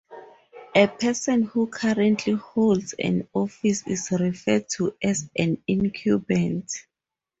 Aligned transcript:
A 0.75 0.87
person 0.87 1.43
who 1.43 1.67
currently 1.67 2.33
holds 2.33 2.95
an 2.97 3.27
office 3.33 3.85
is 3.85 4.09
referred 4.09 4.67
to 4.69 4.95
as 5.03 5.29
an 5.37 5.61
incumbent. 5.67 6.71